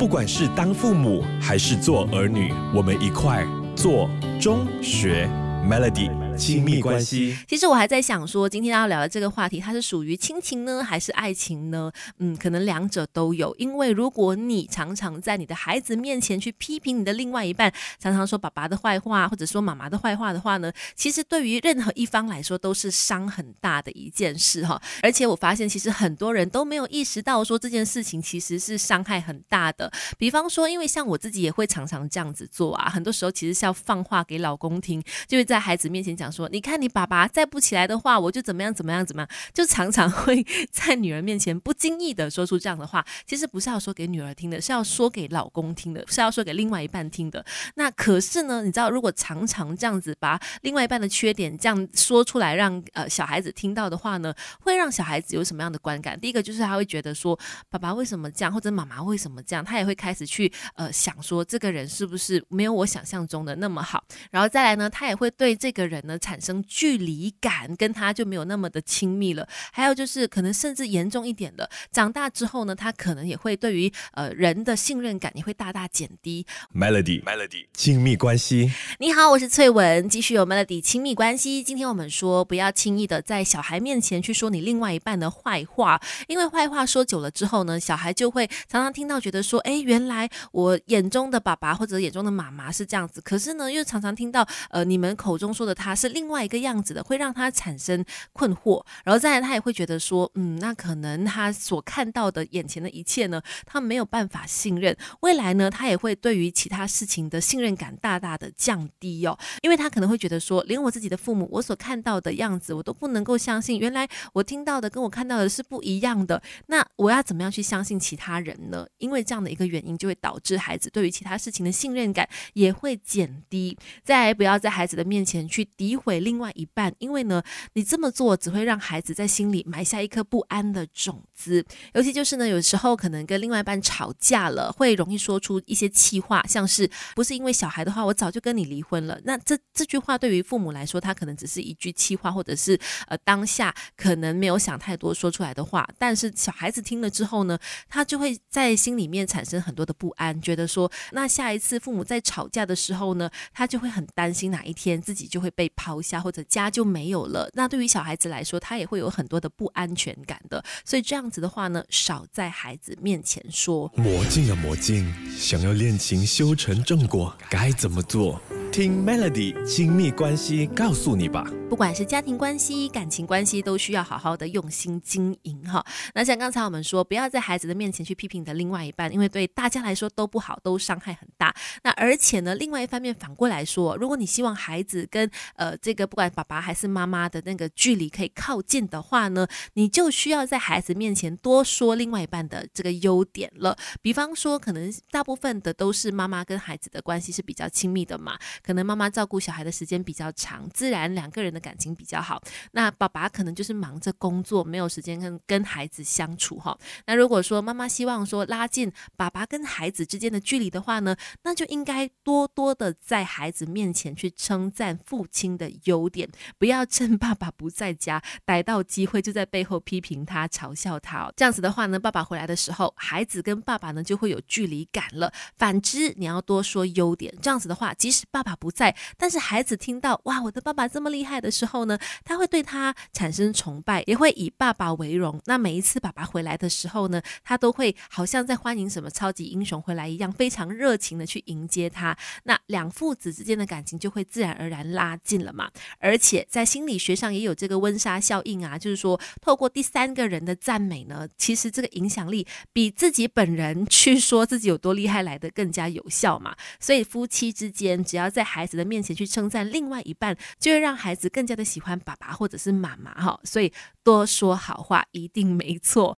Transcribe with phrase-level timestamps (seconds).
[0.00, 4.08] 不管是当父母还是做儿女，我们一块做
[4.40, 5.28] 中学。
[5.68, 7.36] Melody 亲密关系。
[7.46, 11.92] 其实我还在想说，今天要聊的这个话题，它是属于亲情呢，还是爱情呢？
[12.18, 13.54] 嗯，可能两者都有。
[13.58, 24.80] 因为如果你常常在你的孩子面前去批评你的另外一半，常常说爸爸的坏话，或者说妈妈的坏话的话呢，其实对于任何一方来说都是伤很大的一件事哈。
[25.02, 29.92] 而且我发现，其实很多人都没有意识到说这件事情其实是伤害很大的。
[30.16, 43.04] 比方说，因为像我自己也会常常这样子做啊，很多时候其实是要放话给老公听，就是在孩子面前讲说，你看你爸爸再不起来的话，我就怎么样怎么样怎么样，就常常会 在女儿面前不经意的说出这样的话。
[43.26, 47.44] 其实不是要说给女儿听的，是要说给老公听的，是要说给另外一半听的。
[47.74, 56.18] 那可是呢，你知道，如果常常这样子把另外一半的缺点这样说出来，让呃小孩子听到的话呢，会让小孩子有什么样的观感？
[56.18, 64.02] 第一个就是他会觉得说，爸爸为什么这样，或者妈妈为什么这样，他也会开始去呃想说，这个人是不是没有我想象中的那么好？
[64.30, 69.48] 然后再来呢，他也会对这个人呢产生距离感，跟他就没有那么的亲密了。
[69.72, 76.46] 还有就是可能甚至严重一点的，长大之后呢，他可能也会对于呃人的信任感也会大大减低。
[76.74, 78.70] Melody Melody 亲密关系。
[78.98, 81.62] 你好，我是翠文，继续有 Melody 亲密关系。
[81.62, 118.86] 今天我们说不要轻易的在小孩面前去说你另外一半的坏话，因为坏话说久了之后呢，小孩就会常常听到觉得说，哎，原来我眼中的爸爸或者眼中的妈妈是这样子，可是呢，又常常听到呃你们口中说的他是另外一个样子的，会让他产生困惑，然后再来他也会觉得说，嗯，那可能他所看到的眼前的一切呢，他没有办法信任，未来呢，他也会对于其他事情的信任感大大的降低哦，因为他可能会觉得说，连我自己的父母，我所看到的样子，我都不能够相信，原来我听到的跟我看到的是不一样的，那我要怎么样去相信其他人呢？
[118.98, 123.76] 因为这样的一个原因，就会导致孩子对于其他事情的信任感也会减低。
[124.02, 131.64] 再来，不要在孩子的面前去诋毁另外一半，因为呢，你这么做只会让孩子在心里埋下一颗不安的种子。
[131.94, 139.20] 尤其就是呢，有时候可能跟另外一半吵架了，会容易说出一些气话，像是不是因为小孩的话，我早就跟你离婚了。
[139.24, 147.58] 那这这句话对于父母来说，他可能只是一句气话，或者是呃当下可能没有想太多说出来的话，但是小孩子听了之后呢，
[147.88, 157.48] 他就会在心里面产生很多的不安，觉得说，那下一次父母在吵架的时候呢，他就会很担心哪一天自己就会被抛下，或者家就没有了。
[157.54, 160.62] 那对于小孩子来说，他也会有很多的不安全感的。
[160.84, 163.90] 所以这样子的话呢，少在孩子面前说。
[163.96, 168.38] 魔镜啊魔镜，想要恋情修成正果，该怎么做？
[168.72, 171.44] 听 Melody 亲密关系告诉你吧。
[171.68, 175.84] 不管是家庭关系、感情关系，都需要好好的用心经营哈。
[176.14, 181.54] 那像刚才我们说，不要在孩子的面前去批评你的另外一半，因为对大家来说都不好，都伤害很大。
[181.82, 193.76] 那而且呢，另外一方面反过来说，如果你希望孩子跟呃这个不管爸爸还是妈妈的那个距离可以靠近的话呢，你就需要在孩子面前多说另外一半的这个优点了。
[194.02, 202.40] 比方说，可能大部分的都是妈妈跟孩子的关系是比较亲密的嘛，可能妈妈照顾小孩的时间比较长，自然两个人的感情比较好。
[202.72, 206.76] 那爸爸可能就是忙着工作，没有时间跟跟孩子相处哈。
[207.06, 216.28] 那如果说妈妈希望说拉近爸爸跟孩子之间的距离的话呢，那就应该多多的在孩子面前去称赞父亲的优点，
[216.58, 221.32] 不要趁爸爸不在家逮到机会就在背后批评他、嘲笑他。
[221.36, 225.32] 这样子的话呢，爸爸回来的时候，孩子跟爸爸呢就会有距离感了。
[225.56, 235.40] 反之，你要多说优点，这样子的话，即使爸爸不在，但是孩子听到哇，我的爸爸这么厉害的时候呢，他会对他产生崇拜，也会以爸爸为荣。
[235.46, 242.16] 那每一次爸爸回来的时候呢，他都会好像在欢迎什么超级英雄回来一样，非常热情的去迎接他。
[242.44, 245.70] 那两父子之间的感情就会自然而然拉近了嘛。
[245.98, 256.56] 而且在心理学上也有这个温莎效应啊，就是说透过第三个人的赞美呢，其实这个影响力比自己本人去说自己有多厉害来的更加有效嘛。
[256.78, 263.38] 所以夫妻之间只要在在孩子的面前去称赞另外一半，就会让孩子更加的喜欢爸爸或者是妈妈哈。
[263.44, 263.70] 所以
[264.02, 266.08] 多说好话一定没错。